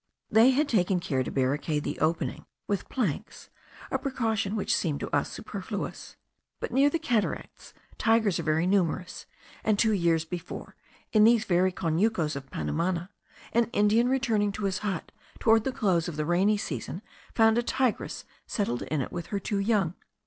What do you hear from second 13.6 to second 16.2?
Indian returning to his hut, towards the close of